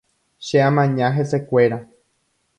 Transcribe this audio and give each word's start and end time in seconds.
Che 0.45 0.57
amaña 0.69 1.07
hesekuéra. 1.17 1.77